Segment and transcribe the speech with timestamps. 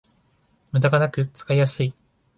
[0.71, 1.93] ムダがなく使いやすい